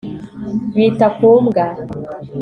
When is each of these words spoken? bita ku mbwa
bita 0.75 1.07
ku 1.17 1.29
mbwa 1.45 1.65